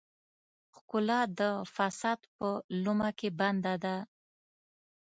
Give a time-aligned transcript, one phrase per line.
[0.75, 1.41] ښکلا د
[1.75, 2.47] فساد په
[2.83, 3.95] لومه کې بنده ده.